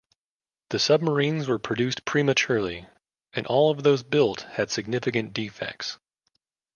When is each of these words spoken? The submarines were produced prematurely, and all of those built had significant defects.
The 0.69 0.79
submarines 0.79 1.47
were 1.47 1.59
produced 1.59 2.05
prematurely, 2.05 2.87
and 3.33 3.45
all 3.45 3.69
of 3.69 3.83
those 3.83 4.01
built 4.01 4.41
had 4.53 4.71
significant 4.71 5.31
defects. 5.31 5.99